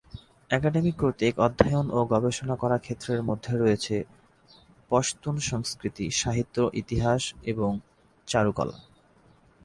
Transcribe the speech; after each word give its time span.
Academy 0.49 0.91
কর্তৃক 0.91 1.35
অধ্যয়ন 1.39 1.85
ও 1.91 1.99
গবেষণা 2.05 2.55
করা 2.55 2.77
ক্ষেত্রের 2.77 3.21
মধ্যে 3.23 3.53
রয়েছে 3.57 3.95
পশতুন 4.91 5.35
সংস্কৃতি, 5.49 6.05
সাহিত্য, 6.21 6.57
ইতিহাস 6.73 7.21
এবং 7.43 7.71
চারুকলা। 8.27 8.77